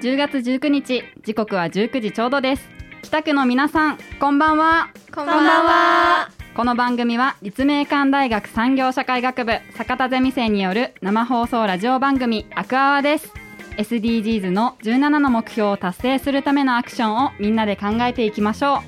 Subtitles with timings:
[0.00, 2.68] 10月19日時刻は19時ちょうどです。
[3.02, 4.90] 北区の皆さんこんばんは。
[5.12, 6.30] こんばんは。
[6.54, 13.32] この番組は立命館大学産業社会学部坂田ゼミ生による生放送ラジオ番組アクアワです。
[13.76, 18.82] SDGs の17の目標を達成するためのアクションをみんなで考えていきましょ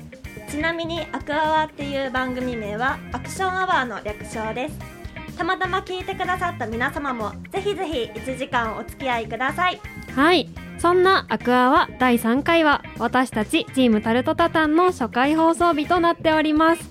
[0.49, 4.79] ちなみにアクアワっていう番組名はアクションアワーの略称です。
[5.37, 9.81] たまたま聞いてくださった皆様もぜひぜひ1時間お付き合いください。
[10.15, 16.89] はいそんなアクアは第3回は私たちチームタルトタタンの初回放送日となっております。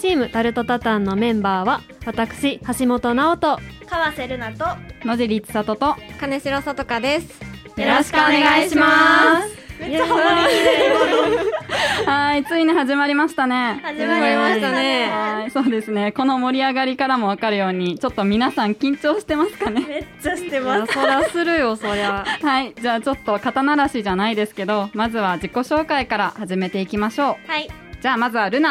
[0.00, 3.58] チームタルトタタンのメンバーは私橋本直人。
[3.88, 4.64] 川瀬ルナと
[5.04, 7.40] う野尻千里と金城さとかです。
[7.80, 13.80] よろしくお願いしますめっちゃハマりきれはいついに始まりましたね。
[13.82, 15.10] 始まりましたね。
[15.10, 16.12] はいそうですね。
[16.12, 19.84] この盛り上がりからもわかるようにちょっと皆さん緊張してますかね。
[19.86, 20.92] めっちゃしてます。
[20.92, 22.24] そらするよそりゃ。
[22.24, 27.50] はいじゃあちょっと肩慣らしじゃないですけどまずは自己紹介から始めていきましょう。
[27.50, 27.68] はい。
[28.00, 28.70] じゃあまずはルナ。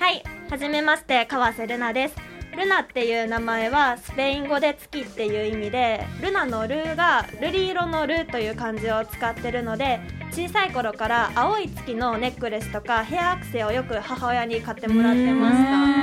[0.00, 0.22] はい。
[0.50, 2.16] はじめまして川瀬ルナです。
[2.56, 10.00] ルナっていう名前はスペイン語で月っていう意味でルナのルが瑠璃色のルという漢字を使ってるので
[10.32, 15.56] 小さい頃から青い月のネックレスとかヘアアクセをよく母親に買ってもらってまし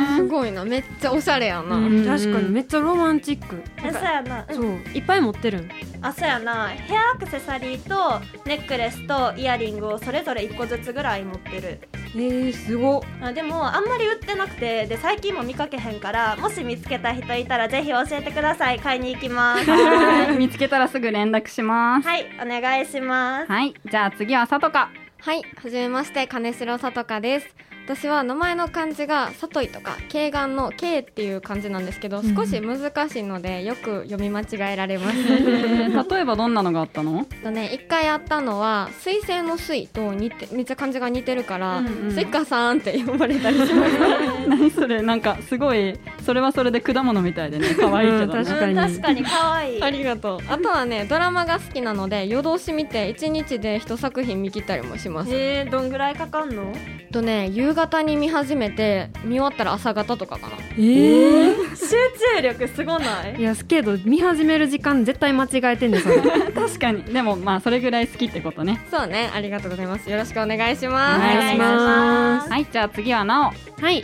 [0.08, 0.16] た。
[0.18, 0.64] すごいな。
[0.64, 2.06] めっちゃおしゃれやな、うん。
[2.06, 2.50] 確かに。
[2.50, 3.64] めっちゃロマンチック。
[3.84, 4.56] えそうやな、うん。
[4.56, 4.66] そう。
[4.94, 5.70] いっぱい持ってるん
[6.02, 6.70] あそうやな。
[6.70, 11.80] ヘアアクセサリーとネックレスとイヤリングをそれぞれ1個ずつぐらい持ってる。
[12.16, 18.80] えー、すごあでもあんまり売ってなくてで最近も見かけへんからもし見つけた人いたらぜひ教えてください。
[18.80, 19.70] 買いに行きます。
[19.70, 22.08] は い見つけたらすぐ連絡します。
[22.08, 23.52] はいお願いします。
[23.52, 24.90] はいじゃあ次はさとか。
[25.22, 27.56] はいはじめまして金城さとかです
[27.90, 35.18] 私は名前の漢字が慧いとか慧眼の慧っていう漢字なんですけど少し難しいのでよく読み間違えられます。
[35.28, 37.26] 例えばどんなのがあったの？
[37.44, 42.12] とね一回あったのは彗星の彗と似てめっちゃ漢字が似てるから、うんうん。
[42.14, 44.08] スイカさんって呼ばれたりしました
[44.48, 45.02] 何それ？
[45.02, 48.74] なんかすごいそれはそれで果物みたいでね可愛いけどね、うん確かに。
[48.74, 49.84] うん確かに可愛い。
[49.84, 50.40] ありがとう。
[50.48, 55.32] あとはねドラマが好きなので夜通し見て1日で一作品見切ったりもします。
[55.34, 56.72] えー、どんぐらいかかんの？
[57.12, 60.58] とね夕方に見始めて見終わったら朝方とかかな。
[60.78, 61.88] えー、集
[62.36, 63.40] 中力すごない？
[63.40, 66.18] いやすけど見始める時間絶対間違えてんねんそれ。
[66.54, 67.04] 確かに。
[67.04, 68.86] でもまあそれぐらい好きってことね。
[68.92, 69.30] そうね。
[69.34, 70.10] ありがとうございます。
[70.10, 71.20] よろしくお願いしおます。
[71.22, 72.50] 願いします。
[72.50, 73.82] はいじゃあ次はなお。
[73.82, 74.04] はい。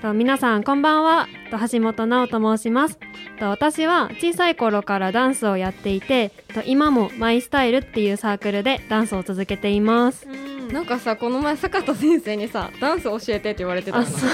[0.00, 1.26] と皆さんこんばんは。
[1.50, 2.98] と橋本直と申します。
[3.40, 10.26] と私は小さい頃からダンスをやっていて、と今もマイスタイルっていうサークルでダンスを続けています。
[10.30, 14.30] うんなんかさこの前坂田先生にさダンス教えてって言われてたあ、そう。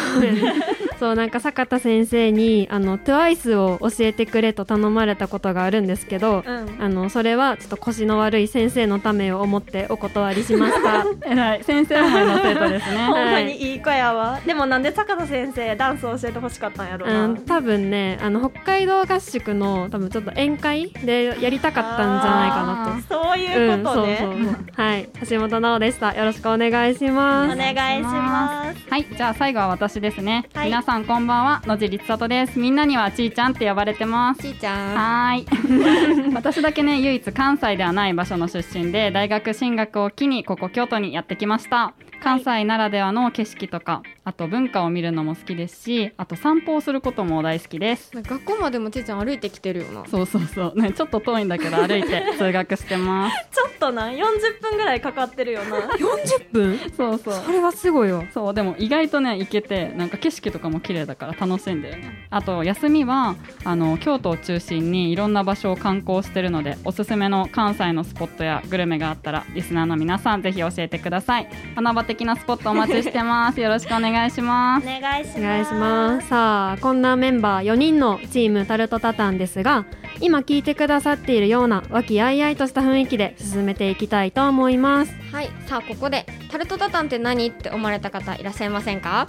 [1.05, 6.83] そう、なんか坂田先生に、あの、TWICE を教えてくれと頼まれたことがあるんですけど、うん。
[6.83, 11.05] あの、それはちょっと腰の悪い先生のためを思ってお断りしました。
[11.31, 11.63] えらい。
[11.63, 13.05] 先生思いの生徒ですね。
[13.05, 23.23] ほんまにいい子やわ、でもなんで坂田先生ダンスを教えてほしかったんやろな、うん、多分ねあの北海道合宿の多分ちょっと宴会でやりたかったんじゃないかなと。
[23.27, 24.83] そういうことね、うん、そうそうそう。
[24.83, 25.09] はい。
[25.29, 26.15] 橋本直でした。
[26.15, 27.55] よろしくお願いします。
[27.55, 28.91] お願いします。
[28.91, 30.67] はいじゃあ最後は私ですね、はい。
[30.67, 31.61] 皆さんこんばんは。
[31.67, 32.57] 野尻千里です。
[32.57, 34.43] みんなにはちーちゃんって呼ばれてます。
[34.43, 34.95] ちーちゃん。
[34.95, 36.31] はーい。
[36.33, 41.95] 私だけね唯一関西ではない場所の出身で大学進学を機にここ京都にやってきました。
[42.23, 48.11] 関西ならではの景色とかあと文化を見るのも好きですしあと散歩をすることも大好きです。
[48.15, 50.05] 学校までもちーちゃん歩いてきてるよな。
[50.07, 50.81] そうそうそう。
[50.81, 53.37] ねちょっと遠いんだけど歩いて通学してます。
[53.53, 55.77] ちょっとな40分ぐらいかかってるよな。
[55.97, 56.79] 40分？
[56.97, 57.35] そうそう。
[57.35, 58.25] それはすごいよ。
[58.33, 62.27] そうでも意外とね行けてなんか景色とかも綺麗だから楽しいんだよね。
[62.31, 71.49] あと休みはあの京都を中心にいろんな場所を観光してるのでおすすめの関西のスポットやグルメがあったらリスナーの皆さんぜひ教えてください。
[71.77, 73.61] 穴場的なスポットお待ちしてます。
[73.61, 74.87] よろしくお願い願いします。
[74.87, 75.25] お願い
[75.65, 76.29] します。
[76.29, 79.85] さあこんなメンバー4人のチームタルトタタンですが
[80.21, 85.13] 今聞いてくださっているような和気あいあいとした雰囲気で進めていきたいと思います。
[85.33, 89.27] はいさあここでタルトタタンって何って思われた方いらっしゃいませんか？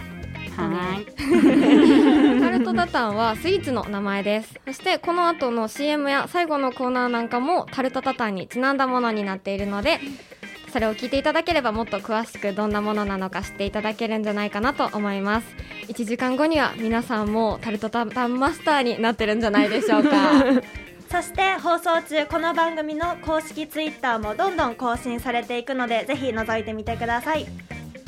[0.56, 1.06] はい。
[2.40, 4.54] タルトタタンはスイーツの名前です。
[4.68, 10.00] そしてこの後の CM や最後のコーナーなんかもタルトタタンにちなんだものになっているので
[10.76, 15.48] それを聞いていただければもっと詳しくどんなものなのか知っていただけるんじゃないかなと思います。
[15.88, 20.44] 1時間後には皆さんもタルトタタンマスターになってるんじゃないでしょうか。
[21.10, 27.46] そして放送中この番組の公式ツイッターもどんどん更新されていくのでぜひ覗いてみてください。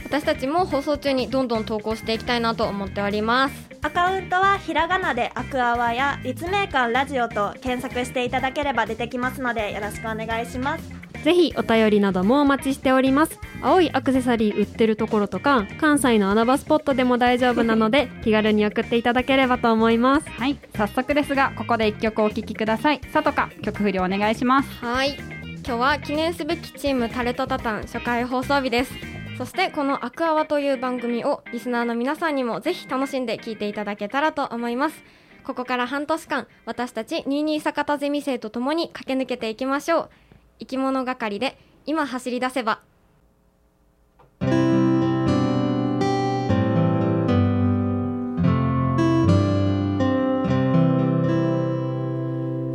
[0.03, 3.69] 私たちも放送中にどんどん投稿していきたいなと思っております。
[3.81, 13.39] アカウントはひらがなでアクアワや立命館ラジオと検索していただければ出てきますのでよろしくお願いしますぜひお便りなどもお待ちしております。
[13.61, 20.29] 青いアクセサリー売ってるところとか関西の穴場スポットでも大丈夫なので 気軽に送っていただければと思います。
[20.29, 20.57] はい。
[20.75, 23.01] 早速ですがここで一曲お聴きください。
[23.11, 24.85] さとか曲振りお願いします。
[24.85, 25.17] はい。
[25.65, 28.93] 今日は記念すべきチームタレトタタン初回放送日です。
[29.37, 35.03] そしてこのアクアワという番組をリスナーの皆さんにもぜひ楽しんで聞いていただけたらと思います。
[35.47, 40.09] ここから半年間私たち22坂田ゼミ生と共に駆け抜けていきましょう
[40.59, 42.81] 生き物係で今走り出せば。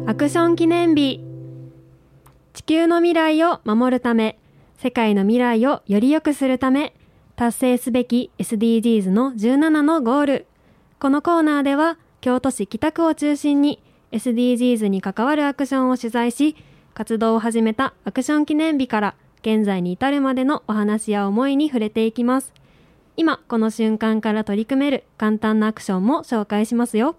[0.07, 1.25] アクション記念日。
[2.53, 4.39] 地球の未来を守るため
[4.77, 6.95] 世界の未来をより良くするため
[7.35, 10.47] 達成すべき SDGs の17のゴール。
[10.99, 13.83] このコーナーでは京都市北区を中心に
[14.13, 16.57] SDGs に関わるアクションを取材し
[16.95, 22.53] 活動を始めたアクション記念日から現在に至るまでのお話や思いに触れていきます。
[23.17, 27.17] 今この瞬間から取り組める簡単なアクションも紹介しますよ。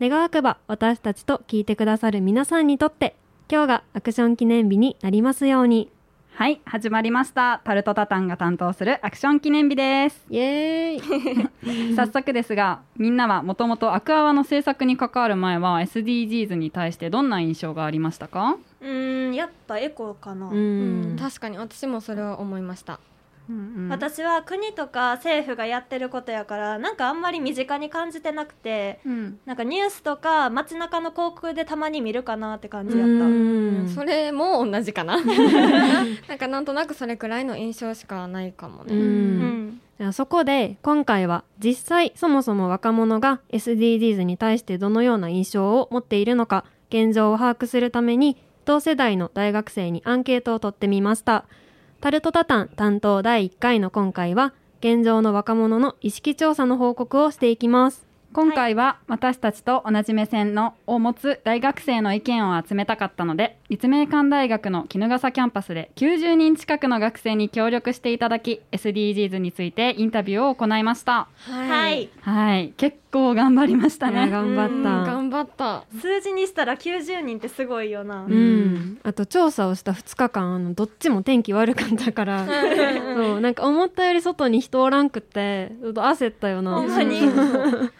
[0.00, 3.16] 願わくば私たちと聞いてくださる皆さんにとって
[3.50, 5.90] 今日がアクション記念日になりますように。
[6.34, 7.60] はい始まりました。
[7.64, 10.24] タルトタタンが担当するアクション記念日です。
[10.30, 11.94] イエーイ。
[11.96, 18.56] 早速ですがみんなはもともとアクアワの制作に関わる前は SDGs に対してどんな印象がありましたか？
[18.80, 21.14] うーんやっぱエコかな、ううん。
[21.14, 23.00] ん確かに私もそれは思いました。
[23.88, 29.38] 私は国とか政府がやってることやからなんかあんまり身近に感じてなくてうん。
[29.46, 33.24] なんかニュースとか街中の広告でたまに見るかなって感じやった。
[33.24, 35.16] うんそれも同じかな。
[36.28, 39.40] なんかなんとなくそれくらいの印象しかないかもうね、うん。
[39.68, 39.80] ん。
[39.98, 48.36] じゃあそこで今回は実際そもそも若者が SDGs に対してどのような印象を持っているのか現状を把握するために
[48.68, 51.46] 同世代の大学生にアンケートを取ってみました。
[52.02, 58.06] タルトタタン担当第1回の今回は現状の若者の意識調査の報告をしていきます。
[58.34, 71.28] 今回は私たちと同じ目線のを持つ大学生の意見を集めたかったので立命館大学の衣笠キャンパスで90人近くの学生に協力していただき SDGs についてインタビューを行いました。
[71.38, 72.10] はい。
[72.20, 72.74] はい。
[72.76, 74.30] 結構頑張りましたね。
[74.30, 75.10] 頑張った。
[75.10, 75.84] 頑張った。
[76.00, 82.46] 数字にしたら90人ってすごいよな、うん、あと調査をした2日間あのどっちも天気悪かったから。
[82.46, 86.74] そうなんか思ったより外に人おらんくってちょっと焦ったよな。
[86.74, 87.20] ほんまに。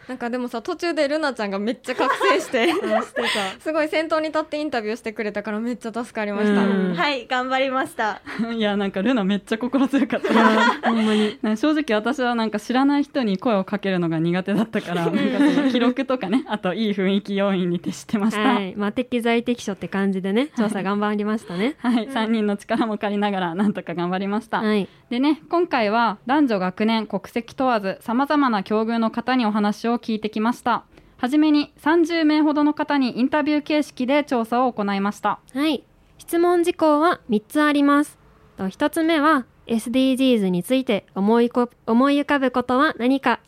[0.09, 2.69] なんかでもさ途中でルナちゃんがめっちゃ覚醒して。
[2.79, 3.23] して
[3.61, 6.95] すごい先頭に立ってインタビューしてくれたからめっちゃ助かりました、うん。
[6.95, 8.21] たはい頑張りました。
[8.53, 10.89] いやなんかルナめっちゃ心強かった。
[10.89, 11.39] ほんまに。
[11.57, 18.41] 正直私はなんか知らない人に声をかけるのが苦手だったからなんかその記録とかね あといい雰囲気要因に徹してました。
[18.41, 21.77] ははい、いまあ適材適所って感じでね調査頑張りましたね。
[21.83, 24.89] 3人の力も借りながらなんとか頑張りました、はい。
[25.11, 30.85] でね今回は男女学年国籍問わずさまざまな境遇の方にお話を聞いてきました。
[31.19, 35.41] はじめに30名ほどの方にインタビュー形式で調査を行いました。
[35.53, 35.83] はい。
[36.19, 38.19] 質問事項は3つあります。
[38.57, 43.41] と1つ目は SDGs について思いこ思い浮かぶことは何か。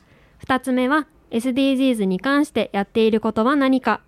[0.47, 4.01] 2つ目は SDGs に関してやっていることは何か。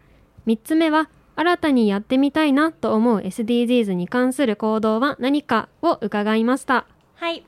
[0.46, 6.86] 3つ目は新たにやってみたいなと思う SDGs に関する行動は何かを伺いました。
[7.14, 7.44] はい。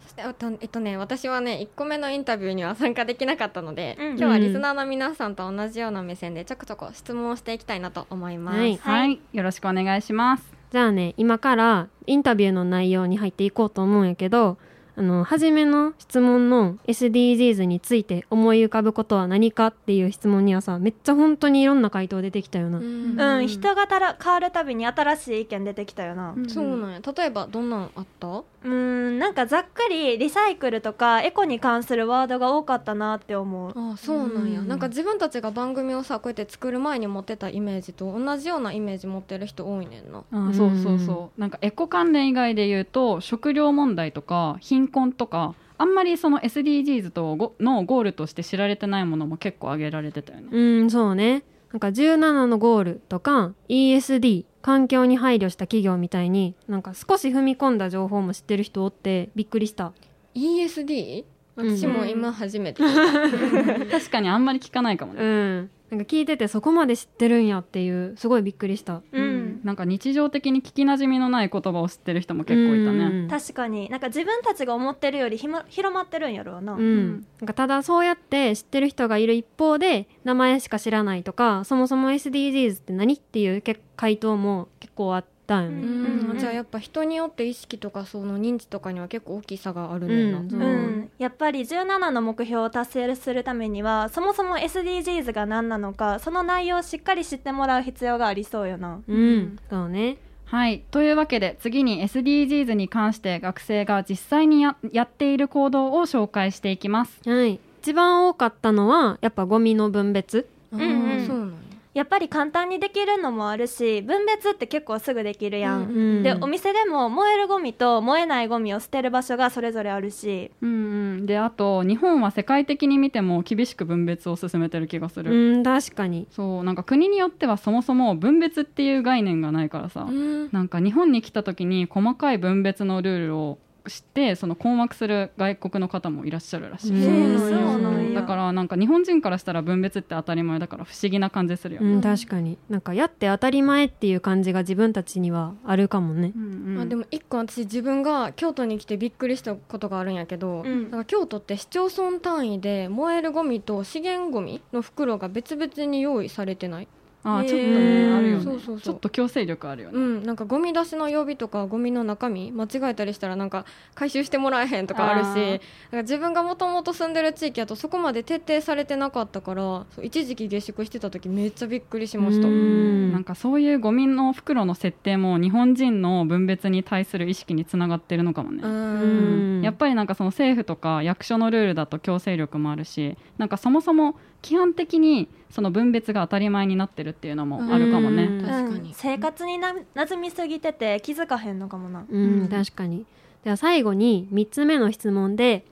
[0.00, 4.06] そしてえっとえっとね私はね1個目のインタビューには参加できなかったので、うん。
[4.10, 8.76] 今日はリスナーの皆さんと同じような目線でちょくちょく質問をしていきたいなと思います、はい。
[8.76, 10.54] はい、よろしくお願いします。
[10.70, 14.58] じゃあね今からインタビューの内容に入っていこうと思うんやけど
[14.98, 23.20] あの初めの質問の SDGs について思い浮かぶことは何かっていう質問にはさめっちゃ本当にいろんな回答出てきたよな、うん。
[23.20, 26.34] うん、人がたら変わるたびに新しい意見出てきたよな。
[26.48, 28.42] そうなんや例えばどんなんあった？
[28.64, 33.72] うんなんかざっくりリサイクルとかエコに関するワードが多かったなって思う。
[33.74, 34.68] あそうなんや、うん。
[34.68, 40.24] なんか自分たちが番組をさこうやって作る前に持ってたイメージと同じようなイメージ持ってる人多いねんな。
[40.32, 41.40] あそうそうそう。
[41.40, 50.48] なんかエコ関連以外で言うと食料問題とか貧困とかあんまりその SDGs とごのゴールとして知られてないものも結構挙げられてたよね。
[50.50, 59.92] うんそうねなんか17のゴールとか ESD 環境に配慮した企業みたいになんか少し踏み込んだ情報も知ってる人おってびっくりした。
[60.34, 61.22] ESD?
[61.22, 65.70] うん私も今初めて聞いた、 確かにあんまり聞かないかもうね、ん。
[65.90, 69.02] なんか聞いててそこまで知ってるんやっていうすごいびっくりした。
[69.10, 69.27] うん、
[69.68, 73.28] なんか日常的に聞きなじみのない言葉を知ってる人も結構いたね、うん。
[73.28, 73.90] 確かに。
[73.90, 86.38] なんか自分たちが思ってるよりひま広まってるんやろうな、うん、なんかただそうやって知ってる人がいる一方で名前しか知らないとかそもそも SDGs って何っていうけ回答も結構あったんようねうんん。
[86.38, 90.62] じゃあやっぱ人によって意識とかその認知とかには結構大きさがあるねんな、うん。
[90.62, 99.00] うん、やっぱり17の目標を達成するためにはそもそも SDGs が何なのかその内容をしっかり知ってもらう必要がありそうよな。
[99.08, 100.18] うん、そうね。
[100.44, 100.82] はい。
[100.90, 107.20] というわけで次に SDGs に関して学生が実際にややっている行動を紹介していきます。
[107.26, 107.58] はい。
[107.82, 110.48] 一番多かったのはやっぱゴミの分別。
[110.72, 110.84] うんう
[111.22, 111.26] ん。
[111.26, 115.84] そうなんややっぱり簡単にできるのもあるし分別って結構すぐできるやん、う
[116.20, 116.22] ん。
[116.22, 120.50] でお店でも燃えるゴミと燃えないゴミを捨てる場所がそれぞれあるし。
[120.62, 120.74] うんう
[121.20, 121.26] ん。
[121.26, 125.32] で、あと日本は世界的に見ても厳しく分別を進めてる気がする。
[125.32, 126.26] うん確かに。
[126.30, 130.48] そう、なんか国によってはそもそも分別っていう概念がないからさ、うん。
[130.50, 137.38] なんか日本に来た時に細かい分別のルールを知ってその困惑する外国の方もいらっしゃるらしい、うん。
[137.38, 138.20] そうなんや。
[138.20, 141.82] だからなんか日本人からしたら分別って当たり前だから不思議な感じするよ。
[141.82, 142.00] ね、うん。
[142.00, 142.58] 確かに。
[142.68, 146.32] なんかやって当たり前っていう感じが自分たちにはあるかもね。
[146.34, 146.74] うんうん。
[146.76, 150.90] まあ、でも一個私自分が京都に来てびっくりしたことがあるんやけど、うん。
[150.90, 156.88] なんか京都って市町村単位で燃えるゴミと資源ゴミの袋が別々に用意されてない
[157.28, 158.44] あーちょっとへねーあるよね。
[158.44, 158.80] そうそうそう。
[158.80, 172.48] ちょっと強制力あるよね、うん、なんかゴミ出しの曜日とかゴミの中身間違えたりしたらなんか回収してもらえへんとかあるしなんか自分がもともと住んでる地域だとそこまで徹底されてなかったから一時期下宿してた時めっちゃびっくりしました。
[172.48, 179.62] なんかそういうゴミの袋の設定も日本人の分別に対する意識につながってるのかもね、うん。
[179.62, 188.42] やっぱりなんかその政府とか役所のルールだと強制力もあるしなんかそもそも基本的にその分別が当たり前になってるっていうのもあるかもね、うん。
[188.42, 188.88] 確かに。
[188.90, 192.04] うん生活にな馴染みすぎてて気づかへんのかもな。
[192.08, 193.06] うん、うん確かに。
[193.44, 195.64] では最後に3つ目の質問で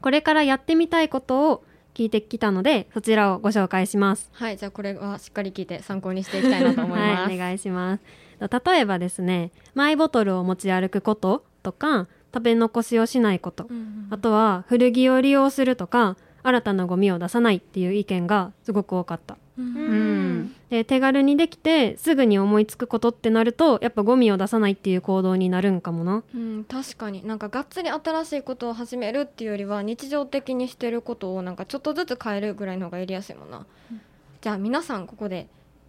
[0.00, 1.64] これからやってみたいことを
[1.94, 4.30] 聞いてきたのでそちらをご紹介します。
[4.32, 8.02] はいじゃあこれはしっかり聞いて参考にしていきたいなと思います、 はい、お願いします。
[8.40, 13.66] 例えばですねマイボトルを持ち歩くこととか食べ残しをしないこと。
[13.68, 14.06] うんうん。
[14.10, 19.36] あとは古着を利用するとか新たなゴミを出さないっていう意見がすごく多かった。
[19.58, 19.76] うん。
[19.76, 26.22] うんで手軽にできてすぐに思いつくことってなるとやっぱゴミを出さないっていう行動になるんかもな。
[26.34, 27.26] うん、確かに。
[27.26, 33.66] なんかがっつり新しいことを始めるっていうよりは日常的にしてることをなんかちょっとずつ変えるぐらいの方がやりやすいもんな、
[34.42, 35.48] じゃあ皆さんここで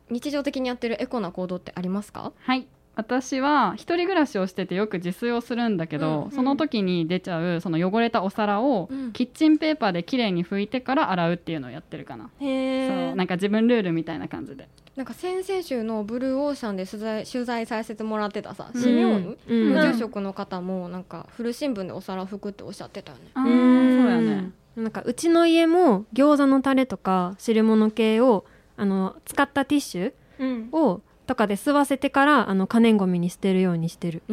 [0.09, 2.31] 日常的にやってるエコな行動ってありますか？
[2.39, 2.65] はい
[2.99, 9.11] 私は一人暮らしをしててよく自炊をするんだけど、うんその時に出ちゃうその汚れたお皿をうん。
[9.13, 12.97] キッチンペーパーできれいに拭いてから洗うっていうのをやってるかな、へそう。
[12.97, 14.67] えなんか自分ルールみたいな感じで。
[14.97, 18.81] なんか先々週のブルーオーシャンで取材取材させてもらってたさうん。
[18.81, 19.37] シミオン？
[19.47, 19.73] うん。
[19.73, 23.23] の住職の方もなんか古新聞でお皿拭くっておっしゃってたよね。
[23.33, 23.43] うん
[24.03, 24.51] そうやね。
[24.75, 30.69] なんかうちの家も餃子のタレとか汁物系をあの使ったティッシュうん。
[30.73, 34.23] をとかで吸わせてからあの可燃ごみに捨てるようにしてる。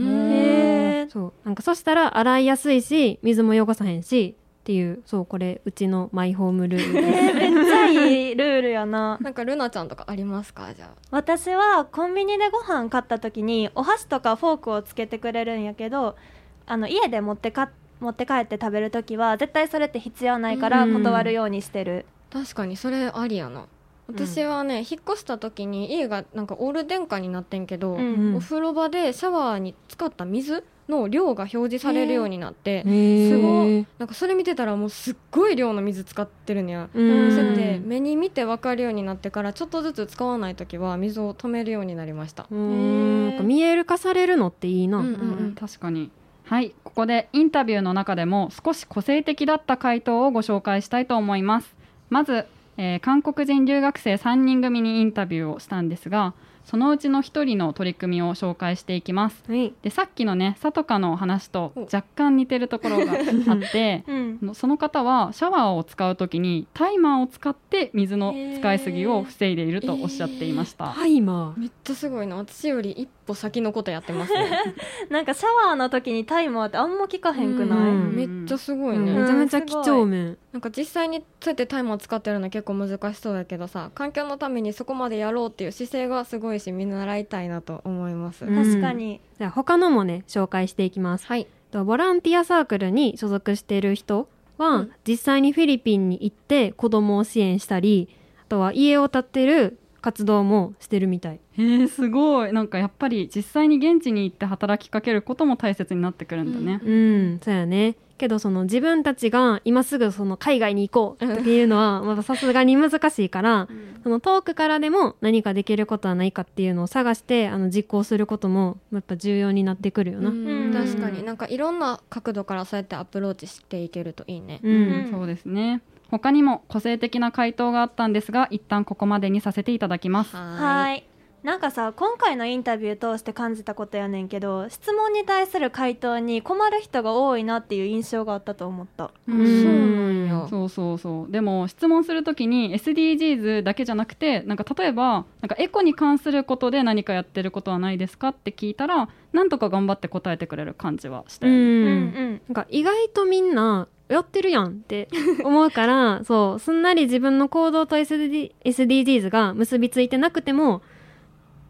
[1.11, 1.33] そう。
[1.45, 6.93] なんかそしたら洗いやすいし水も汚さへんしっていうそうこれうちのマイホームルール。
[7.37, 9.19] めっちゃいいルールやな。
[9.23, 10.73] なんかルナちゃんとかありますか？
[10.75, 10.89] じゃあ。
[11.11, 16.17] 私はコンビニでご飯買った時にお箸とかフォークをつけてくれるんやけど
[16.65, 17.69] あの家で持ってか
[18.01, 20.95] 持って帰って食べる時は絶対それって必要ないからうん。
[20.95, 23.67] 断るようにしてる、確かにそれありやな
[24.09, 27.99] 私はね、引っ越した時に家がなんかオール電化になってんけど、うん。
[27.99, 28.37] うん。
[28.37, 37.33] お風呂場でシャワーに使った水の量が表示されるようになってへすごいいなんかそれ見てたらもうすっごい量の水使ってるんやうん。
[37.35, 42.47] そうやって目に見て分かるようになってからちょっとずつ使わない時は水を止めるようになりました。
[42.51, 43.27] うん。
[43.31, 45.09] なんか見える化されるのっていいな、うんう
[45.49, 45.57] ん。
[45.59, 46.11] 確かに。
[46.45, 46.73] はい。
[46.85, 51.75] ここでインタビューの中でも少し個性的だった回答をご紹介したいと思います。
[52.09, 52.47] まず、
[52.77, 56.35] えー韓国人留学生3人組にインタビューをしたんですが
[56.67, 59.45] そのうちの1人の取り組みを紹介していきます。
[59.47, 59.73] はい。
[59.83, 61.83] でさっきのねさとかの話とお。
[61.83, 64.03] 若干似てるところがあって
[64.43, 64.55] うん。
[64.55, 71.61] その方はシャワーを使うときにタイマーを使って水の使いすぎを防いでいるとおっしゃっていました、タイマー。
[71.61, 72.35] めっちゃすごいな。
[72.35, 74.75] 私より一歩先のことやってますね。
[75.11, 78.15] なんかシャワーの時にタイマーってあんま聞かへんくない、うん。
[78.15, 80.39] めっちゃすごいね、めちゃめちゃ几帳面。
[80.53, 88.55] なんか実際にそうやってタイマー使ってるの結構難しそうだけどさ環境のためにそこまでやろうっていう姿勢がすごいし見習いたいなと思います、うん。
[88.55, 91.27] 確かに、じゃあ他のもね紹介していきます。
[91.27, 91.47] はい。
[91.71, 94.29] とボランティアサークルに所属している人
[94.59, 94.93] は、うん。
[95.07, 98.09] 実際にフィリピンに行って子供を支援したり
[98.43, 101.41] あとは家を建てる活動もしてるみたい。
[101.59, 102.53] へえすごい。
[102.53, 107.97] なんかやっぱり実際に現地に行って働きかけることも大切になってくるんだね、うんそうやね。
[108.17, 113.69] けどその自分たちが今すぐその海外に行こうっていうのはまださすがに難しいから、
[114.05, 120.31] その遠くからでも何かできることはないかっていうのを探してあの実行することもやっぱ重要になってくるよな。
[120.31, 120.73] うん。
[120.73, 121.25] 確かに。
[121.25, 124.61] なんかいろんな角度からそうやってアプローチしていけるといいね。
[124.63, 124.73] うん。
[124.73, 125.11] うん。
[125.11, 130.37] そうですね他にも個性的な回答があったんですが一旦ここまでにさせていただきます。
[130.37, 131.05] ははい
[131.47, 139.13] なんかさ今回のインタビュー通して感じたことやねんけど質問に対する回答に困る人が多いなっていう印象があったと思った。
[139.29, 139.63] うん。
[139.63, 140.49] そうなんや。
[140.51, 141.31] そうそうそう。
[141.31, 152.13] でも質問するときに SDGs だけじゃなくてなんか例えばなんかエコに関することで何かやってることはないですかって聞いたらなんとか頑張って答えてくれる感じはしたうん。
[152.13, 155.09] なんか意外とみんなやってるやんって
[155.45, 160.83] 思うからそうすんなり自分の行動と SD SDGs が結びついてなくても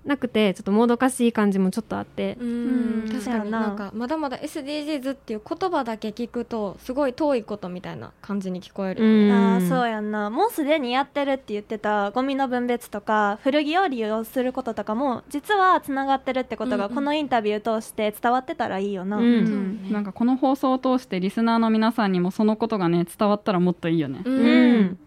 [0.06, 2.36] なくてちょっともどかしい感じもちょっとあって。
[2.40, 2.48] うん。
[2.48, 2.52] う
[3.06, 3.08] ん。
[3.10, 3.60] 確かにな。
[3.60, 9.32] なんかまだまだ SDGs っていう言葉だけ聞くとすごい遠いことみたいな感じに聞こえるよね、うん。
[9.32, 10.30] あーそうやんな。
[10.30, 19.24] もうすでにやってるって言ってたゴミの分別とか古着を利用することとかも実はつながってるってことがこのインタビュー通して伝わってたらいいよな、うん。
[19.24, 19.92] うん。
[19.92, 24.34] なんかこの放送を通してリスナーの皆さんにもそのことがね伝わったらもっといいよね、うん。
[24.34, 24.98] うん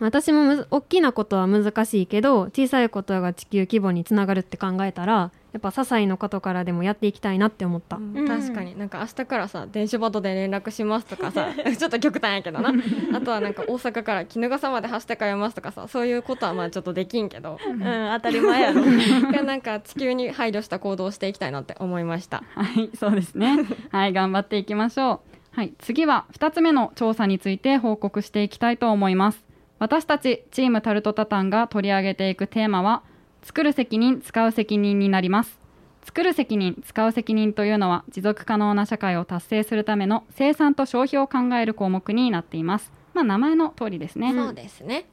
[0.00, 8.14] 私もむず大きなことは難しいけど小さいことが地球規模につながるって考えたらやっぱ些細なことからでもやっていきたいなって思った、うん。
[8.14, 8.28] うん。
[8.28, 8.78] 確かに。
[8.78, 11.48] なんか明日からさ電書バトで連絡しますとかさ
[11.78, 12.74] ちょっと極端やけどな。
[13.14, 17.58] あとはなんか大阪から衣笠まで走って帰りますとかさそういうことはまあちょっとできんけど。
[17.66, 18.82] うん、当たり前やろ。
[19.44, 22.42] なんか地球に配慮した行動をしていきたいなって思いました。
[22.54, 23.56] はい、そうですね。
[23.92, 25.22] はい、頑張っていきましょ
[25.54, 25.56] う。
[25.56, 29.42] はい、次は2つ目の調査について報告していきたいと思います。
[29.78, 33.02] 私たちチームタルトタタンが取り上げていくテーマは、
[33.42, 35.58] 作る責任、使う責任になります。
[36.04, 42.92] 作る責任、使う責任というのは持続可能な社会を達成するための生産と消費を考える項目になっています。
[43.12, 44.32] まあ名前の通りですね。
[44.32, 45.06] そうですね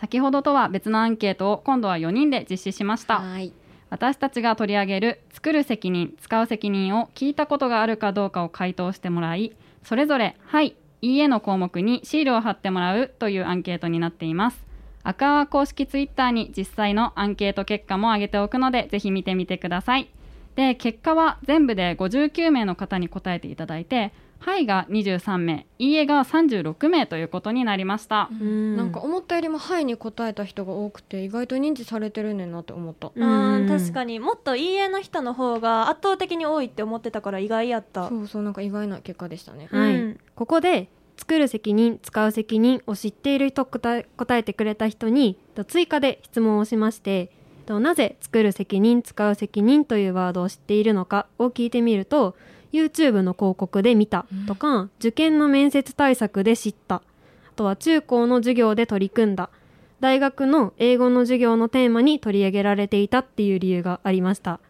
[0.00, 3.20] 先ほどとは別のアンケートを今度は4人で実施しました。
[3.20, 3.52] はい
[3.90, 14.66] 私たちが取り上げる作る責任使う責任を聞いたことがあるかどうかを回答してもらいそれぞれ「はい」「いいえ」の項目にシールを貼ってもらうというアンケートになっています。
[15.02, 20.08] アクアワ公式ツイッターに実際のアンケート結果も上げておくのでぜひ見てみてください。
[20.56, 28.28] で結果は全部で59名の方に答えていただいて「はい」が23名「いいえ」が36名ということになりました。
[28.30, 28.76] うん。
[28.76, 33.12] なんか思ったよりも「はい」に答えた人が多くて意外と認知されてるねんなって思った。
[33.14, 33.66] うん。
[33.66, 34.10] 確かに。
[34.10, 38.08] にもっといい絵の人の方が圧倒的に多いって思ってたから意外やった。
[38.08, 39.68] そうそうなんか意外な結果でしたね。
[39.70, 47.30] はい、うんここで作る責任使う責任を知っている人答え答えてくれた人にと追加で質問をしまして
[47.66, 52.34] となぜ作る責任使う責任というワードを知っているのかを聞いてみると
[52.72, 56.96] YouTube の広告で見たとか、受験の面接対策で知った。
[56.96, 57.02] あ
[57.56, 59.50] とは中高の授業で取り組んだ。
[60.00, 64.60] 大学の英語の授業のテーマに取り上げられていたっていう理由がありました。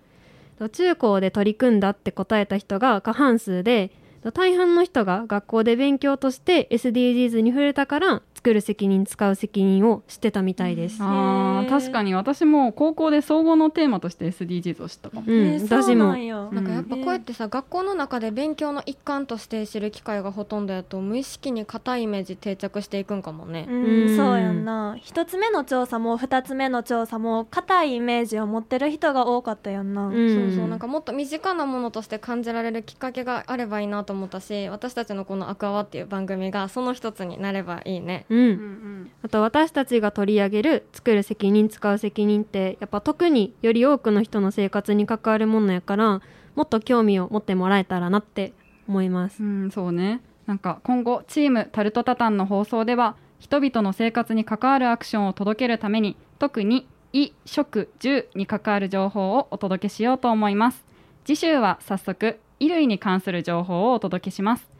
[0.58, 3.90] と中高で取り組んだって答えた人が過半数で
[4.22, 11.68] と大半の人が学校で勉強として SDGs に触れたから作る責任使う責任を知ってたみたいです、あーへー。
[11.68, 15.26] 確かに私も高校で総合のテーマとして SDGs を知ったかも。
[15.26, 16.48] うんえーそう私もなんや。
[16.50, 23.82] なんかやっぱこうやってさ、学校の中で勉強の一環として知る機会がほとんどやと無意識に硬いイメージ定着していくんかもね、うん。
[23.82, 24.16] うん。
[24.16, 30.34] そうやんな一つ目の調査も二つ目の調査も硬いイメージを持ってる人が多かったやんな、うん。
[30.34, 46.22] そうそうなんかもっと身近なものとして感じられるきっかけがあればいいなと思ったし私たちのこの「アクアワ」っていう番組がその一つになればいいねうんうんうんあと私たちが取り上げる作る責任使う責任ってやっぱ特により多くの人の生活に関わるものやから
[46.54, 48.54] もっと興味を持ってもらえたらなって
[48.88, 50.20] 思いますうん、そうね。
[50.46, 60.84] なんか今後チームタルトタタンの放送では人々の生活に関わるアクションを届けるために特に衣食住に関わる情報をお届けしようと思います。
[61.24, 64.70] 次週は早速衣類に関する情報をお届けします。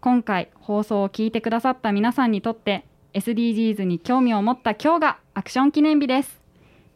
[0.00, 2.84] 今回放送を聞いてくださった皆さんにとって
[3.14, 6.40] SDGs に興味を持った今日がアクション記念日です。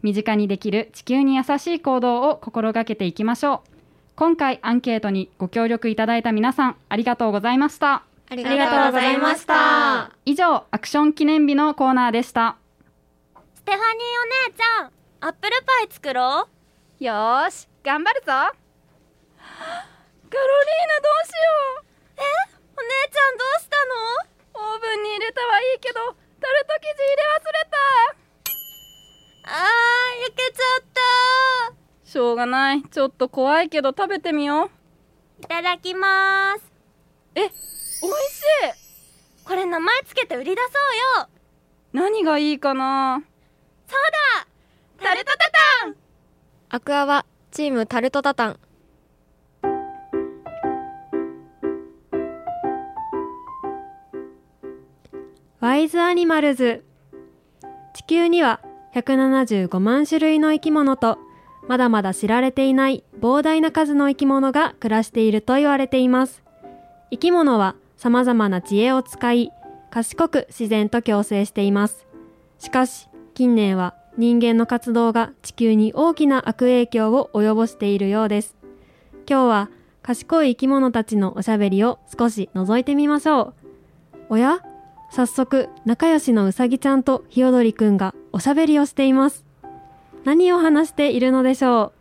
[0.03, 3.71] 身近にできる地球に優しい行動を心がけていきましょう。
[4.17, 8.03] 今回アンケートにご協力いただいた皆さんありがとうございました。
[8.31, 10.11] ありがとうございました。
[10.27, 12.57] 以上アクション記念日のコーナーでした。
[13.55, 16.49] ステファニーお姉ちゃんアップルパイ作ろ
[17.01, 17.05] う。
[17.05, 18.27] よーし頑張るぞ。
[18.27, 21.37] カロリーナどうしよ
[22.17, 22.21] え？
[22.77, 24.35] お姉ちゃんどうしたの？
[24.35, 26.01] うオーブンに入れたはいいけど
[26.41, 29.51] タルト生地入れ忘れた。
[29.51, 30.85] あー焼けちゃっ
[31.73, 32.11] た。
[32.11, 32.83] しょうがない。
[32.83, 34.71] ちょっと怖いけど食べてみよう。
[35.43, 36.73] いただきます。
[37.35, 39.45] え美味しい。
[39.47, 41.29] これ名前つけて売り出そうよ。
[41.93, 43.23] 何がいいかな。
[45.01, 45.39] タルトタ
[45.83, 45.97] タン。
[46.71, 48.61] アクアはチームタルトタタン
[55.61, 56.85] ワイズアニマルズ。
[57.93, 58.61] 地球には
[58.95, 61.19] 175万種類の生き物と
[61.67, 66.45] まだまだ知られていない膨大な数の生き物が暮らしていると言われています。
[67.11, 69.51] 生き物は様々な知恵を使い
[69.91, 72.07] 賢く自然と共生しています。
[72.61, 78.55] しかし近年は人間の活動が地球に大きな悪影響を及ぼしているようです。
[79.29, 79.71] 今日は
[80.03, 83.55] 賢い生き物たちのおしゃべりを少し覗いてみましょ
[84.31, 84.35] う。
[84.35, 84.63] おや？
[85.11, 89.45] 早速仲良しのうさぎちゃんとひよどりくんがおしゃべりをしています。
[90.25, 91.93] 何を話しているのでしょ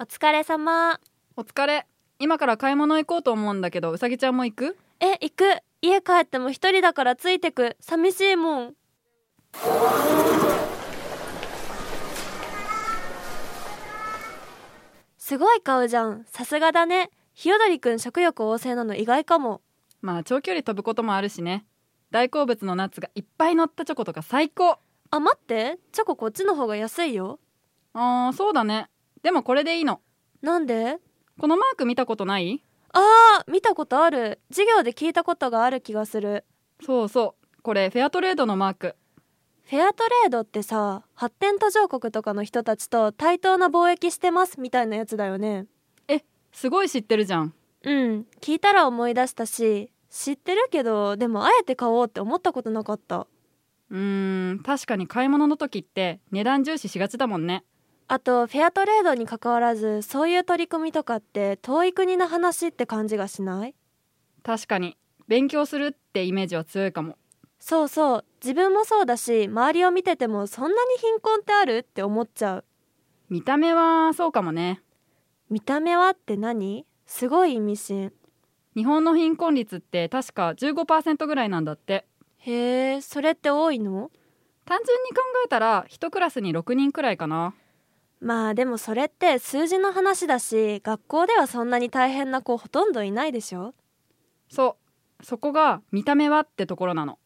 [0.00, 1.00] お疲れ様。
[1.36, 1.86] お疲れ。
[2.18, 4.76] 今から買い物行こうと思うんだけどうさぎちゃんも行く？
[5.00, 5.44] え行く。
[5.80, 7.76] 家帰っても一人だからついてく。
[7.80, 8.74] 寂しいもん
[15.28, 16.24] すごい顔じゃん。
[16.24, 17.10] さすがだね。
[17.34, 19.60] ひよどりくん食欲旺盛なの意外かも。
[20.00, 21.66] まあ長距離飛ぶこともあるしね。
[22.10, 24.78] 大好物のナッツがいっぱい乗ったチョコとか最高。
[25.10, 25.78] あ待って。
[25.92, 27.40] チョコこっちの方が安いよ。
[27.92, 28.88] あーそうだね。
[29.22, 30.00] でもこれでいいの。
[30.40, 30.96] なんで？
[31.38, 32.64] このマーク見たことない？
[32.94, 34.40] あー見たことある。
[34.50, 36.46] 授業で聞いたことがある気がする。
[36.82, 37.62] そうそう。
[37.62, 38.96] これフェアトレードのマーク
[39.70, 45.66] フェアトレードってさ発展途上国とかの人たちと対等な貿易してますみたいなやつだよね。
[46.52, 47.52] すごい知ってるじゃん。
[47.84, 48.26] うん。
[48.40, 53.26] 聞いたら思い出したし知ってるけどでもあえて買おうって思ったことなかった。
[53.90, 57.62] うーん確かに買い物の時って値段重視しがちだもんね。
[58.06, 63.74] あとフェアトレードに関わらずそういう取り組みとかって遠い国の話って感じがしない？
[64.42, 64.96] 確かに。
[65.28, 67.18] 勉強するってイメージは強いかも。
[67.60, 71.78] そうそう自分もそうだし周りを見ててもそんなに貧困ってある？
[71.78, 72.64] って思っちゃう。
[73.28, 74.82] 見た目はそうかもね。
[75.50, 76.86] 見た目はって何？
[77.06, 78.12] すごい意味深。
[78.76, 82.06] 日本の貧困率って確か15%ぐらいなんだって。
[82.38, 84.10] へえそれって多いの？
[84.64, 87.54] 単純に考えたら1クラスに6人くらいかな。
[88.20, 93.74] まあでもそれって数字の話だし学校ではそんなに大変な子ほとんどいないでしょ？
[94.48, 94.76] そ
[95.20, 95.24] う。
[95.24, 97.18] そこが見た目はってところなの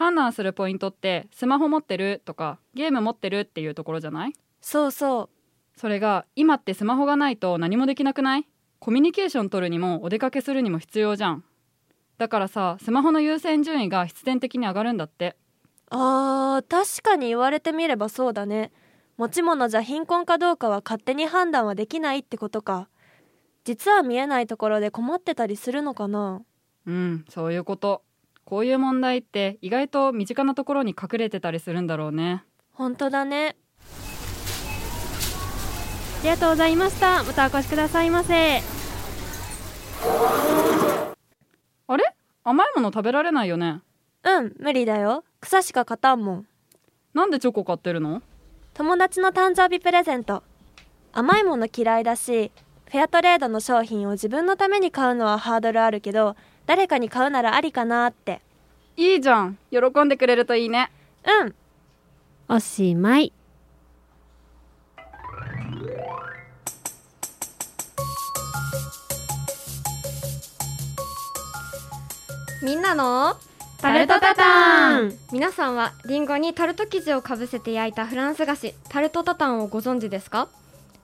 [0.00, 4.32] 判断するポイントってスマホ持ってるとかゲーム持ってるっていうところじゃない？
[4.62, 5.28] そうそう。
[5.78, 8.48] それが今ってスマホがないと何もできなくない？
[8.78, 11.44] コミュニケーション取るにもお出かけするにも必要じゃん。
[12.16, 15.36] だからさスマホの優先順位が必然的に上がるんだって。
[15.90, 18.72] あー確かに言われてみればそうだね。
[19.18, 22.88] 持ち物じゃ貧困かどうかは勝手に判断はできないってことか。
[23.64, 26.40] 実は見えないところで困ってたりするのかな。
[26.86, 28.02] うんそういうこと
[28.50, 32.42] こういう問題って意外と身近なところに隠れてたりするんだろうね。
[32.72, 33.54] 本当だね。
[36.18, 37.22] ありがとうございました。
[37.22, 38.60] またお越しくださいませ。
[41.86, 42.04] あれ？
[42.42, 43.82] 甘いもの食べられないよね。
[44.24, 45.22] うん無理だよ。
[45.40, 46.46] 草しか勝たんもん。
[47.14, 48.20] なんでチョコ買ってるの？
[48.74, 50.42] 友達の誕生日プレゼント。
[51.12, 52.50] 甘いもの嫌いだし
[52.90, 56.34] フェアトレードの商品を自分のために買うのはハードルあるけど
[56.70, 58.40] 誰かに買うならありかなって。
[58.96, 59.58] いいじゃん。
[59.72, 60.92] 喜んでくれるといいね。
[61.26, 61.54] うん。
[62.48, 63.32] おしまい。
[72.62, 73.34] みんなの
[73.78, 75.12] タルトタタン。
[75.32, 80.46] 皆さんはリンゴにタルト生地をかぶせて焼いたフランス菓子タルトタタンをご存知ですか？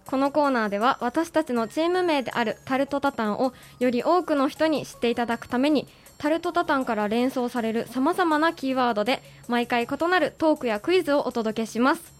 [0.06, 12.15] このコーナーでは私たちのチーム名であるタルトタタンをより多くの人に知っていただくためにタルトタタンから連想されるさまざまなキーワードで毎回異なるトークやクイズをお届けします。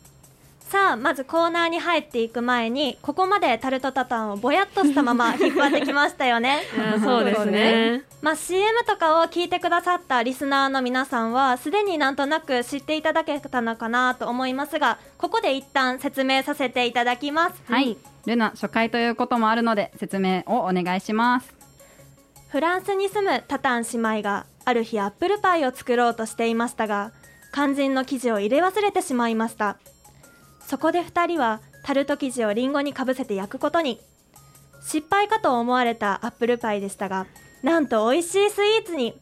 [0.69, 6.63] さあまずコーナーに入っていく前にここまでタルトタタンをぼやっとしたまま 引っ張ってきましたよね。
[7.03, 8.03] そうですね。
[8.21, 17.63] まあ CM とかを聞いてくださったリスナーの皆さんはすでになんとなく知っていただけたのかなと思いますがここで一旦説明させていただきます。
[17.71, 17.97] はい。
[18.27, 21.55] ルナ初回ということもあるので説明をお願いします。
[22.49, 27.13] フランスに住むタタン姉妹がある日アップルパイを作ろうとしていましたが
[27.53, 29.77] 肝心の生地を入れ忘れてしまいました
[30.67, 34.01] そこで2人はタルト生地をリンゴにかぶせて焼くことに。
[34.83, 37.27] 失敗かと思われたアップルパイでしたが
[37.63, 39.15] なんと美味しいスイーツに。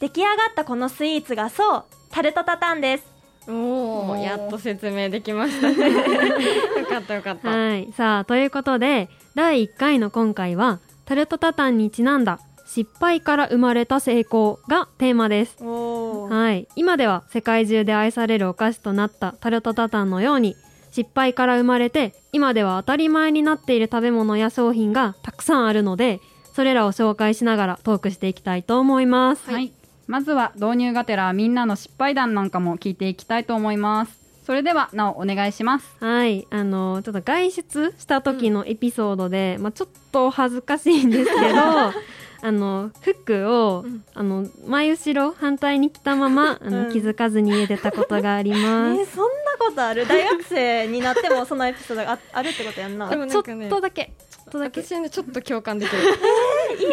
[0.00, 3.12] 出来上がったこのスイーツがそうタルトタタンです。
[3.48, 5.90] おおやっと説明できましたね。
[6.80, 7.48] よかったよかった。
[7.48, 7.92] はい。
[7.92, 12.38] さあ、ということで、第1回の今回は、タルトタタンにちなんだ、
[12.74, 15.62] 失敗から生まれた成功がテーマです。
[15.62, 16.66] はい。
[16.74, 20.56] 今では世界中で愛されるお菓子となったタルトタタンのように、
[20.90, 26.20] 失敗から生まれて、今では当たり前になっている食べ物や商品がたくさんあるので、
[26.54, 29.50] それらを紹介しながらトークしていきたいと思います。
[29.50, 29.70] はい、
[30.06, 41.56] まずは導入がてらみんなの失敗談なんかも聞いていきたいと思いますそれではなおお願いしますはい、あのちょっと外出した時のエピソードで、まあちょっと恥ずかしいんですけど、
[42.42, 44.04] あの服を、うん。
[44.14, 46.92] あの前後ろ反対に着たままあの、うん。
[46.92, 49.00] 気づかずに家出たことがありえます。
[49.02, 50.06] ーそんなことある？
[50.06, 53.08] 大学生になってもそのエピソードがあ あるってことやんな。
[53.08, 54.82] でもちょっとだけ、ちょっとだけ。
[54.82, 56.02] 私ねちょっと共感できる。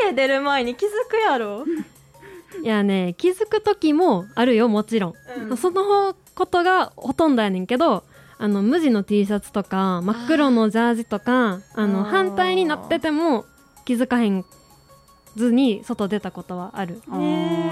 [0.05, 1.65] 家出る前に気づくやろ、
[2.63, 5.13] いやね、気づく時もあるよ、もちろん。
[5.49, 5.57] うん。
[5.57, 8.03] そのことがほとんどやねんけど、
[8.37, 13.45] あの無地の T シャツとか真っ黒のジャージとかあの反対になってても
[13.83, 14.45] 気づかへん
[15.39, 17.01] ずに外出たことはある。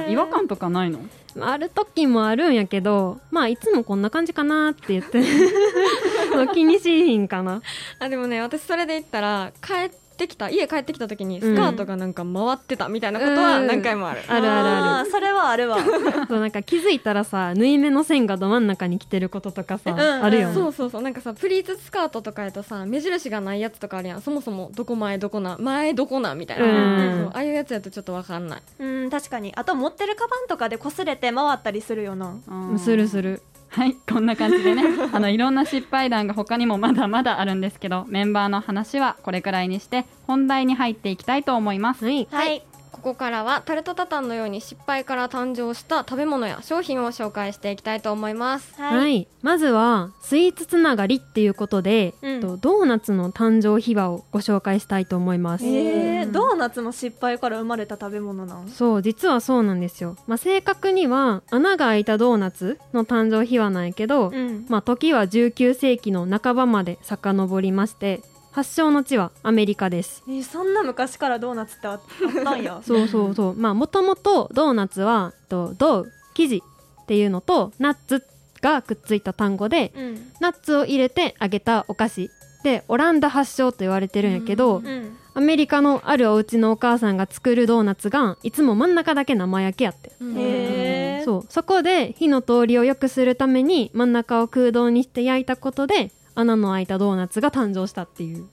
[0.10, 1.00] 違和感とかないの？
[1.36, 5.22] まあある時もあるんやけどまあいつもこんな感じかなって言って
[6.54, 7.62] 気にしひんかな。
[8.00, 15.10] あでもね私それで言ったら帰ってきた家帰ってきた時にスカートがなんか回ってたみたいなことは何回もある、あるあるある。
[15.10, 15.78] ーそれはあるわ。
[16.28, 20.00] そうなんか気づいたらさ縫い目の線がど真ん中に来てることとかさ、うん。
[20.00, 20.54] あるよね。
[20.56, 21.02] そうそうそう。
[21.02, 24.22] なんかさプリーツスカートとかやとさ目印がないやつとかあるやん。
[24.22, 27.30] そもそもどこ前どこな前どこなみたいな、うん。
[27.34, 28.62] ああいうやつやとちょっとわかんない。
[28.80, 29.54] うん確かに。
[29.56, 32.36] あと持ってるカバンとかで擦れて回ったりするよな。
[32.48, 42.06] あーするするはいこんな感じでね あのいろんな失敗談が他にもまだまだあるんですけどメンバーの話はこれくらいにして本題に入っていきたいと思います。
[42.06, 42.28] はい。
[42.32, 42.64] はい
[43.08, 48.76] ここからはタルトタタンのように失敗から誕生した食べ物や商品を紹介していきたいと思います。
[48.82, 52.42] はい、まずはスイーツつながりっていうことで、うん。
[52.42, 58.68] とドーナツの誕生秘話をご紹介したいと思います、えー、ドーナツも失敗から生まれた食べ物なん？
[58.68, 64.66] そう実はそうなんですよ、まあ、正確には穴が開いたドーナツの誕生秘話なんやけど、うん。
[64.68, 68.20] まあ、時は19世紀の半ばまで遡りまして
[68.58, 70.24] 発祥の地はアメリカです。
[70.28, 72.82] えーそんな昔からドーナツってあ あったんや。
[72.84, 73.56] そうそうそう。
[73.56, 78.24] まあもともとドーナツはとドウ生地っていうのとナッツ
[78.60, 80.32] がくっついた単語でうん。
[80.40, 82.32] ナッツを入れて揚げたお菓子。
[82.64, 90.10] でオランダ発祥と言われてるんやけど、うんアメリカのあるお家のお母さんが作るドーナツがいつも真ん中だけ生焼けやって。
[90.36, 91.26] へー。
[91.26, 91.46] そう。
[91.48, 98.46] そこで火の通りを良くするために真ん中を空洞にして焼いたことで穴の開いたドーナツが誕生したっていう。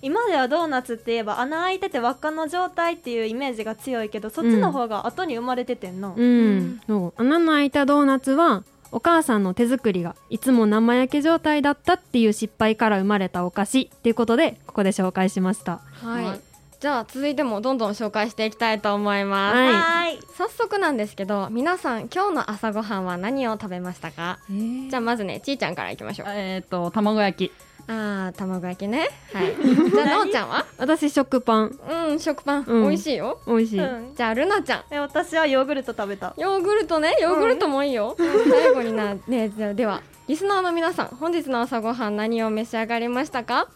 [0.00, 7.20] 今ではドーナツって言えば穴開いてて輪っかの状態っていうイメージが強いけどそっちの方が後に生まれててんな、うん、そう。
[7.20, 15.80] 穴の開いたドーナツはお母さんの手作りがいつも生焼け状態だったっていう失敗から生まれたお菓子っていうことでここで紹介しました。
[16.02, 16.40] はい、はい
[16.78, 19.72] じゃあ続いてもどんどん紹介していきたいと思います、はい。
[19.72, 20.20] はーい。
[20.36, 24.38] 早速なんですけど皆さん今日の朝ごはんは何を食べましたか？
[24.50, 26.28] じゃあまずねちーちゃんからいきましょう。
[26.28, 27.52] えっ、と卵焼き。
[27.88, 29.08] あー卵焼きね。
[29.32, 29.54] はい。
[29.90, 30.66] じゃあのうちゃんは？
[30.76, 31.78] 私食パン。
[32.10, 32.88] うん食パン、うん。
[32.88, 33.40] 美味しいよ。
[33.46, 34.14] 美味しい、うん。
[34.14, 34.84] じゃあルナちゃん。
[34.90, 36.34] え私はヨーグルト食べた。
[36.36, 37.16] ヨーグルトね。
[37.20, 43.68] ヨーグルトもいいよ、最後になねじゃあではリスナーの皆さん本日の朝ごはん何を召し上がりましたか？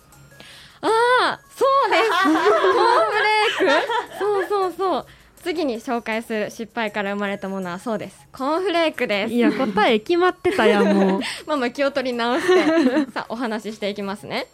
[0.83, 2.11] ああそうです。
[2.11, 4.19] コーンフレーク。
[4.19, 5.07] そうそうそう。
[5.43, 8.29] 次に紹介する失敗から生まれたものはそうです。
[8.33, 9.33] コーンフレークです。
[9.33, 11.21] いや答え決まってたやんもう。
[11.47, 13.11] まあまあ気を取り直して。
[13.13, 14.47] さあお話ししていきますね。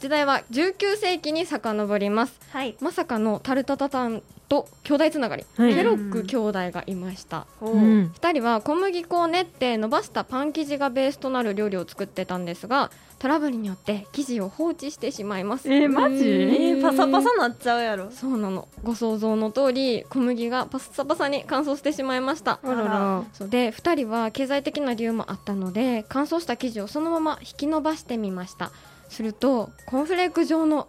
[0.00, 2.38] 時代は19世紀に遡ります。
[2.50, 2.76] はい。
[2.80, 5.74] まさかのタルタタタンと兄弟つながり、はい。
[5.74, 7.46] ケロック兄弟がいました。
[7.62, 7.72] おー。
[7.72, 8.12] うん。
[8.14, 12.90] 2人は小麦粉を練って伸ばしたパン生地がベースとなる料理を作ってたんですが
[13.24, 15.72] トラブルによって生地を放置してしまいます。
[15.72, 16.28] えーマジ？
[16.28, 18.10] えー、パサパサなっちゃうやろ。
[18.10, 18.68] そうなの。
[18.82, 22.60] ご想像の通り小麦がパッサパサに乾燥してしまいました。
[22.62, 23.24] あらら。
[23.32, 23.48] そう。
[23.48, 28.72] で2人は経済的な理由もあったので乾燥した生地をそのまま引き伸ばしてみました。
[29.08, 30.86] するとコーンフレーク状の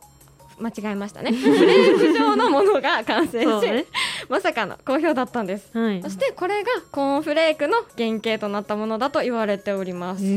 [0.60, 1.32] 間違えましたね。
[1.34, 3.86] フレーク状のものが完成し、ね。
[4.30, 5.70] まさかの好評だったんです。
[5.78, 6.02] はい。
[6.02, 10.24] そしてこれがコーンフレークの原型となったものだと言われております。
[10.24, 10.28] え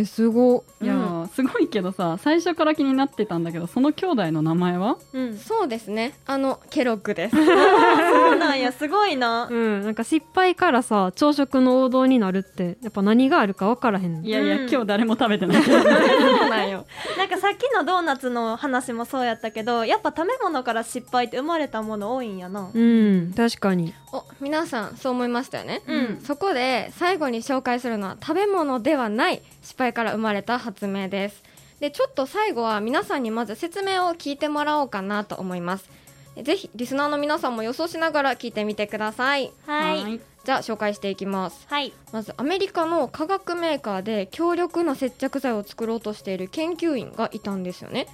[0.00, 4.96] ー、すごいやー、すごいけどさ最初から気になってたんだけどその兄弟の名前は？
[5.12, 6.14] うんそうですね。
[6.26, 7.36] あのケロッグです。
[7.36, 8.72] そうなんや。
[8.72, 9.48] すごいな。
[9.50, 14.68] うんなんか失敗からさ朝食の王道になるってやっぱ何があるか分からへんいやいや、うん。
[14.70, 15.84] 今日誰も食べてないそう
[16.48, 16.86] なんよ。
[17.16, 22.70] なんかさっきのドーナツの話もそうやったけどやっぱ食べ物から失敗って生まれたもの多いんやな。
[22.72, 23.94] うん確かに。
[24.12, 25.82] お皆さんそう思いましたよね。
[25.86, 26.20] うん。
[26.24, 31.17] そこで最後に紹介するのは食べ物ではない失敗から生まれた発明です
[31.80, 35.88] でちょっと最後は皆さんにまず説明を聞いてもらおうかなと思います。
[36.42, 39.52] ぜひリスナーの皆さんも予想しながら聞いてみてください。
[39.66, 40.20] はい。
[40.44, 41.66] じゃあ紹介していきます。
[41.68, 41.92] はい。
[42.12, 48.06] まずアメリカの化学メーカーで強力な接着剤を作ろうとしている研究員がいたんですよね。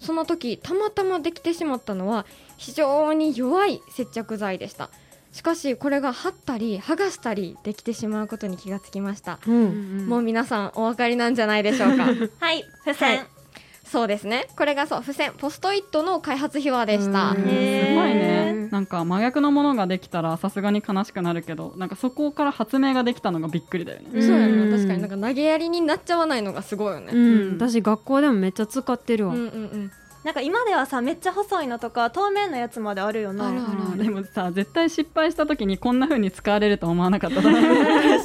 [0.00, 4.90] その時たまたまできてしまったのは非常に弱い接着剤でした
[5.32, 10.06] しかしこれが貼ったり剥がしたりできてしまうことに気がつきました、うん。
[10.08, 12.04] もう皆さんお分かりなんじゃないでしょうか。
[12.40, 13.26] はい付箋、はい。
[13.84, 14.48] そうですね。
[14.56, 17.30] これがそう付箋ポストイットの開発秘話でした。
[17.30, 17.36] うん。
[17.36, 18.68] すごいね。
[18.70, 24.10] なんか真逆のものができたらさすがに悲しくなるけどなんかそこから発明ができたのがびっくりだよね。
[24.12, 24.22] うん。
[24.22, 27.58] そうやな確かになんか投げやりになっちゃわないのがすごいよね、うん。
[27.58, 29.92] 私学校でもめっちゃ使ってるわ、うんうんうん
[30.24, 37.40] なんか今ではさめっちゃ細いのとか透明なやつまであるよなあるあるでもさ絶対失敗した時にこんな風に使われると思わなかった。
[37.40, 38.18] だろうね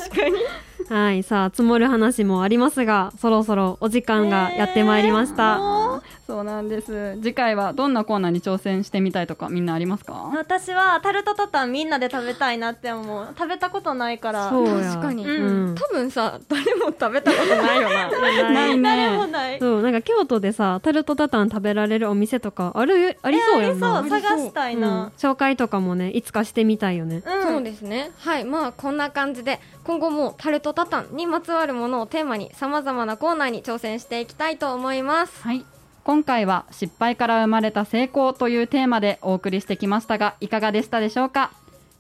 [0.90, 7.16] はいさあ積もる話もありますがそろそろお時間がやってまいりました、もうそうなんです。
[7.22, 10.32] 次回はどんなコーナーに挑戦してみたいとかみんなありますか？
[10.36, 13.28] 私はタルトタタンみんなで食べたいなって思う。
[13.38, 14.50] 食べたことないから。
[14.50, 14.90] そうや。
[14.92, 15.28] 確かに。
[15.28, 15.76] うん。
[15.76, 18.10] 多分さ誰も食べたことないよな。
[18.52, 18.82] ない。
[18.82, 19.60] 誰もねない。
[19.60, 23.18] そうなんか京都でさタルトタタン食べられるお店とかある？
[23.22, 24.22] ありそうやんな、ありそう。
[24.22, 24.82] 探したいうん。
[24.82, 27.24] な、紹介とかもねいつかしてみたいよね。
[27.26, 27.44] うん。
[27.44, 28.12] そうですね。
[28.20, 28.46] はい。
[28.46, 35.44] まあこんな感じで今後もタルトタタンにまつわるものをテーマにさまざまなコーナーに挑戦していきたいと思います。
[35.44, 35.64] はい。
[36.04, 41.52] 今回は失敗から生まれた成功というテーマでお送りしてきましたがいかがでしたでしょうか？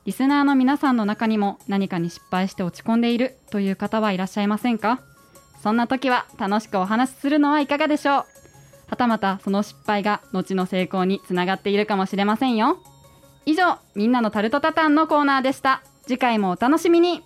[0.05, 4.99] リスナーの皆さんの中にも何かに失敗して落ち込んでいるという方はいらっしゃいませんか？
[5.61, 8.25] そんな時は楽しくお話しするのはいかがでしょう？
[8.87, 12.79] はたまたその失敗が後の成功につながっているかもしれませんよ。
[13.45, 15.83] 以上みんなのタルトタタンのコーナーでした。
[16.07, 17.23] 次回もお楽しみに。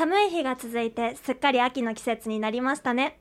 [0.00, 3.18] 寒い日が続いてすっかり秋の季節になりましたね。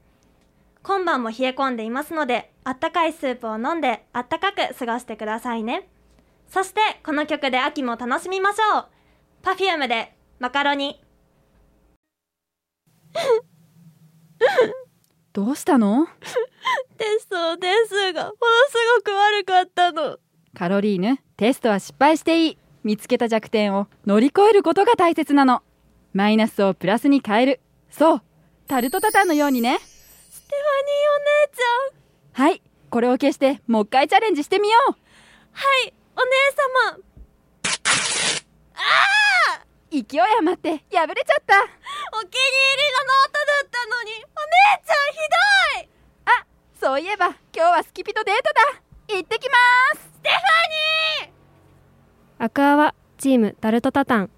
[0.81, 5.89] 今晩も冷え込んでいますのであったかいスープを飲んであったかく過ごしてくださいね。
[6.47, 8.85] そしてこの曲で秋も楽しみましょう。
[9.43, 11.03] Perfume でマカロニ。
[15.33, 16.07] どうしたの？
[16.97, 18.37] テストの点数がものす
[18.99, 20.17] ごく悪かったの。
[20.57, 22.57] カロリーヌ、テストは失敗していい。
[22.85, 25.61] 見つけた弱点を乗り越えることが大切なの。
[26.13, 27.59] マイナスをプラスに変える。
[27.89, 28.21] そう。
[28.67, 29.77] タルトタタンのようにね。
[29.79, 32.61] ステファニーお姉ちゃんはい。
[32.89, 34.95] これを消して、もう一回チャレンジしてみよう。
[35.51, 36.31] はいお姉
[36.95, 36.99] 様
[39.91, 41.55] 勢い余って破れちゃった。
[41.57, 45.17] お気に入りのノートだったのにお姉ちゃんひ
[45.75, 45.89] どい
[46.25, 46.45] あ、
[46.79, 48.81] そういえば、今日はスキピとデートだ。
[49.15, 49.55] 行ってきま
[49.95, 50.01] す。
[50.01, 54.29] ステファニーアクアはチームタルトタタン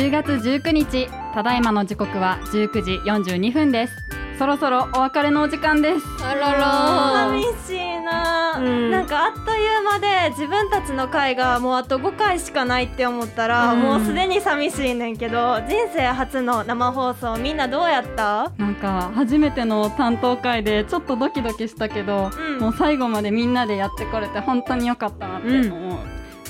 [0.00, 3.92] 10月19日ただいまの時刻は19時42分です。
[4.38, 6.24] そろそろお別れのお時間です。
[6.24, 7.12] あらら。
[7.28, 8.90] 寂しいな、うん。
[8.90, 13.80] なんかあっという間で自分たちの回がもうあと5回しかないって思ったら、うん。
[13.82, 18.50] もうすでに寂しいねんけど人生初の生放送みんなどうやった？
[18.56, 22.58] なんか初めての担当会でちょっとドキドキしたけど、うん。
[22.58, 25.98] もう最後までみんなでやってこれて本当に良かったなって思う、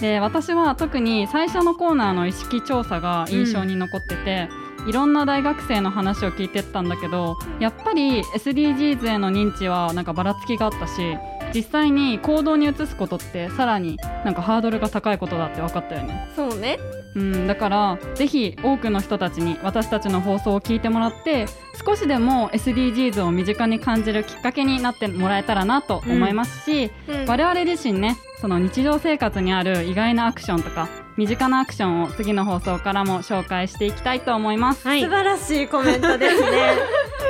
[0.01, 4.49] で私は特に最初のコーナーの意識調査が印象に残ってて、
[4.87, 11.19] いろんな大学生の話を聞いてったんだけどやっぱり SDGs への認知はなんかばらつきがあったし
[11.55, 16.29] 実際に行動に移すことってさらになんかハードルが高いことだって分かったよね。
[16.37, 16.79] そうね。
[17.17, 21.47] うん、だからぜひ多くの人たちに私たちの放送を聞いてもらって
[21.85, 27.27] 少しでも SDGs を身近に感じるきっかけになってもらえたらなと思いますし、うん。
[27.27, 34.87] 我々自身ねその日常生活にある意外なアクションとか身近なアクションを次の放送からも紹介していきたいと思います。
[34.87, 35.03] はい。
[35.03, 36.77] 素晴らしいコメントですね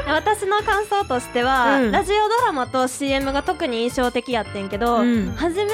[0.06, 1.92] 私の感想としては、うん。
[1.92, 5.32] ラジオドラマと CM が特に印象的やってんけど、うん。
[5.36, 5.68] 初めは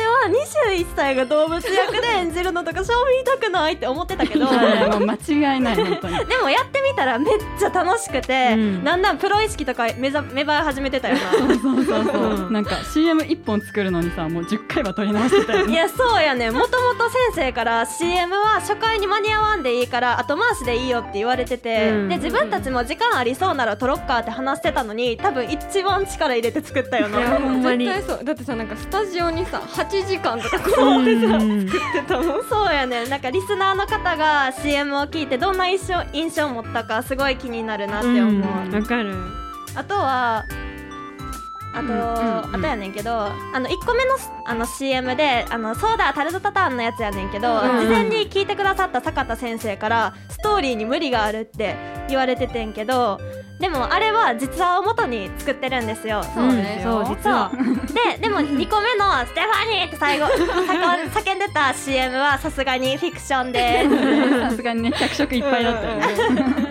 [0.74, 4.47] 21歳が動物役で演じるのとか賞味たくないって思ってたけど
[5.01, 6.18] 間違いない本当に。
[6.27, 8.85] でもやってみたらめっちゃ楽しくて、うん。
[8.85, 11.20] だんだんプロ意識とか目ざ芽生え始めてたよな。
[11.33, 12.51] そうそうそうう。
[12.51, 12.53] ん。
[12.53, 22.09] なんか CM1 本作るのにさもう10回は撮り直してたよいねやそうやねもともと先生から CM は初回に間に合わんでいいから後回しでいいよって言われてて、うん。
[22.09, 27.87] で自分たちも時間ありそうなら撮ろっかって話してたのに多分一番力入れて作ったよないやほんまに。
[27.87, 28.24] 絶対そう。
[28.24, 31.68] だってさなんかスタジオにさ8時間とかうん。
[32.49, 38.74] そうやねなんかリスナーの方が CM を聞いてどんな印象印象を持ったかすごい気になるなって思う、うん。
[38.74, 39.14] わかる。
[39.74, 40.45] あとは
[41.77, 44.16] あと、うんうんうんあとやねんけどあの1個目の
[44.47, 51.77] あの CM で「あのそうだタルトタターン」のやつやねんけど、うん事前に聞いてくださった坂田先生からストーリーに無理があるって
[52.09, 53.20] 言われててんけど
[53.61, 56.22] でもあれは実話を元に作ってるんですよ。
[56.35, 57.51] そうねそう実は
[58.11, 64.41] ででも2個目の「ステファニー!」って最後叫叫んでた CM はさすがにフィクションです。
[64.41, 66.07] さすがにね脚色いっぱいだったよね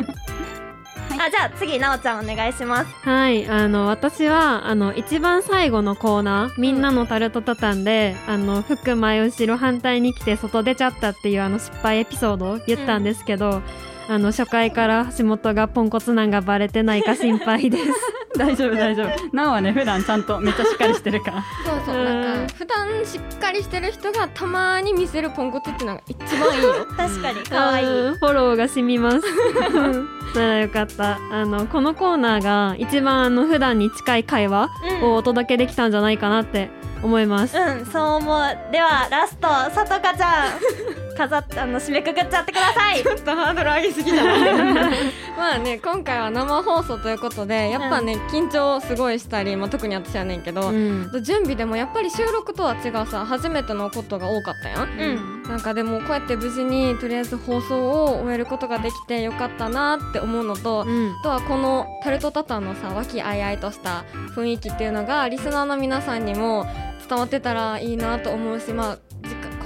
[1.25, 2.93] あじゃあ次なおちゃんお願いします。
[3.01, 13.63] はい、あの、私は、あの、一番最後のコーナー、みんなのタルトタタンで、あの、服前後ろ反対に来て外出ちゃったっていうあの失敗エピソードを言ったんですけど、
[14.07, 17.83] あの、初回から橋本がポンコツなんがバレてないか心配です。
[18.37, 19.35] 大丈夫大丈夫。
[19.35, 21.43] なおはね普段ちゃんとめっちゃしっかりしてるから。
[21.65, 26.85] そうそうなんか普段しっかりしてる人がたまに見せるポンコツっていうのが一番いいよ。
[26.97, 27.39] 確かに。
[27.49, 27.87] 可愛い。
[27.87, 28.15] うん。
[28.17, 29.21] フォローが染みます。
[30.35, 31.17] ならよかった。
[31.31, 34.69] あの、このコーナーが一番あの、普段に近い会話
[35.01, 35.07] うん。
[35.11, 36.69] をお届けできたんじゃないかなって
[37.05, 37.57] 思います。
[37.57, 38.71] うん、そう思う。
[38.71, 40.59] では、ラスト、さとかちゃん、
[41.17, 43.01] 飾って、あの、締めくくっちゃってください。
[43.01, 51.09] ちょっとハードル上げすぎじゃないまあね今回は生放送ということでやっぱね、緊張すごいしたり、まあ、特に私はねんけど、うん。
[51.23, 55.43] 準備でもやっぱり収録とは違うさ初めてのことが多かったやんうん。
[55.43, 66.65] なんかでもこうやって無事にとりあえず放送を終えることができてよかったなって思うのと、うんあとはこのタルトタタンのさ和気あいあいとした雰囲気っていうのがリスナーの皆さんにも
[67.07, 68.99] 伝わってたらいいなと思うしまあ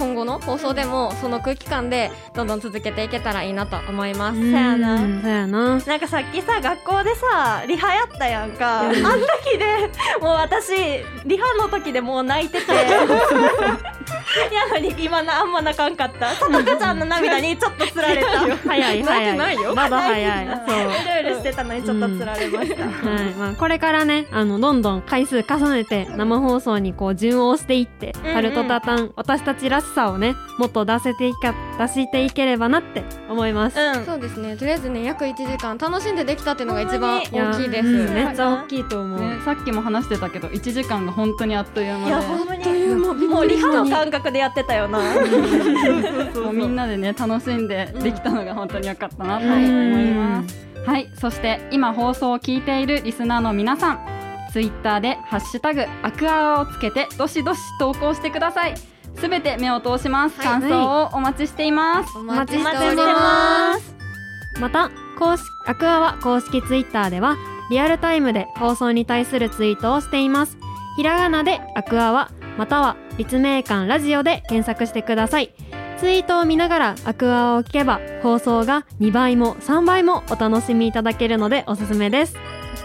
[0.00, 4.38] 今後の放送でもその空気感でどんどん続けていけたらいいなと思います。
[4.38, 5.78] うんそやなそうやな。
[5.78, 8.80] なんかさっきさ、学校でさ、リハやったやんか。
[8.80, 9.90] あの時で、
[10.22, 10.72] もう私、
[11.26, 12.72] リハの時でもう泣いてて。
[14.52, 16.30] やのに今なあんま泣かんかった。
[16.30, 18.46] さとかちゃんの涙にちょっとつられた。
[18.46, 19.36] い 早い早い。
[19.36, 20.46] ないよまだ早い。
[20.66, 20.78] そう。
[20.78, 22.84] ろいろしてたのにちょっとつられました。
[22.84, 34.04] はいまあ、これからねあのどんどん回数重ねて生放送にこう順応していって、うんうんタルトタタン私たちらしさをねもっと出せていか出していければなって思います、うん。
[34.04, 34.54] そうですね。
[34.56, 37.88] とりあえずね約1時間楽しんでできたっていうのが一番大きいです。
[37.88, 42.06] うんめっちゃ大きいと思う、ね、さっきも話してたけど1時間が本当にあっという間で。
[42.06, 42.62] いや、ほんまに。
[42.62, 44.98] という間びっもうリくりしたハの感覚でやってたよな。
[44.98, 51.08] もうみんなでね楽しんでできたのが本当に良かったなと思います、はい。
[51.18, 54.20] そして今放送を聞いているリスナーの皆さん。
[54.52, 58.74] ツイッターで「ハッシュタグアクアワ」をつけてどしどし投稿してください
[59.16, 60.46] すべて目を通します、はい。
[60.46, 63.96] 感想をお待ちしています、お待ちし待ちしてております。
[64.60, 67.36] また公式アクアは公式ツイッターでは
[67.70, 70.58] リアルタイムで放送に対するツイートをしています。
[70.96, 75.54] ひらがなでアクアはまたは立命館ラジオで検索してください。
[75.98, 82.36] ツイートを見ながらアクアを聞けば放送が2倍も3倍もお楽しみいただけるのでおすすめです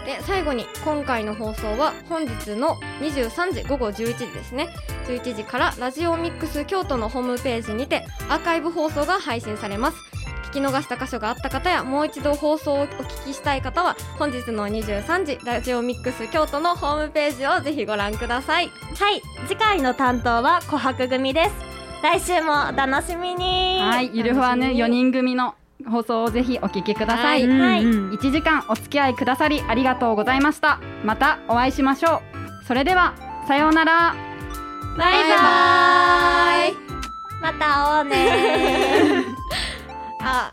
[0.06, 4.68] そして最後に今回の放送は本日の23時午後11時ですね。
[5.08, 9.98] 11時からラジオミックス京都のホームページにてアーカイブ放送が配信されます。
[10.44, 18.68] 聞き逃した箇所があった方やもう一度放送をお聞きしたい方は本日の23時ラジオミックス京都のホームページをぜひご覧ください。
[18.68, 21.52] はい、次回の担当は琥珀組です。
[22.02, 23.80] 来週もお楽しみに。
[23.80, 24.10] はい。
[24.14, 25.56] ゆるふわね4人組の
[25.90, 30.80] 放送をぜひお聞きください、はい、1時間お付き合いくださりありがとうございました。
[31.04, 32.22] またお会いしましょ
[32.62, 32.64] う。
[32.66, 33.14] それでは
[33.46, 34.14] さようなら。
[34.98, 36.86] バイバイ。
[37.40, 39.24] また会おうね。
[40.20, 40.52] あ